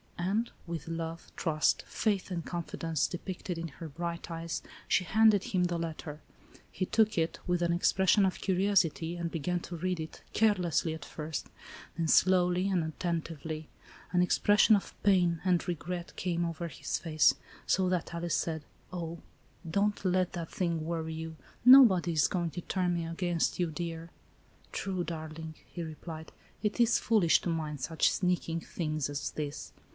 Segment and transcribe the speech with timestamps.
[0.17, 5.43] And, with love, trust, faith and confi dence depicted in her bright eyes, she handed
[5.45, 6.21] him the letter.
[6.71, 11.05] He took it, with an expression of curiosity, and began to read it, carelessly at
[11.05, 11.47] first,
[11.97, 13.69] then slowly and attentively.
[14.11, 17.35] An expression of pain and re gret came over his face,
[17.67, 19.19] so that Alice said:" Oh,
[19.69, 21.35] don't let that thing worry you.
[21.63, 24.09] Nobody is going to turn me against you, dear."
[24.71, 26.31] "True, darling," he replied,
[26.63, 29.73] "it is foolish to mind such sneaking things as this."